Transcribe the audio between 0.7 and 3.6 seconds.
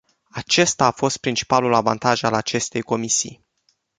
a fost principalul avantaj al acestei comisii.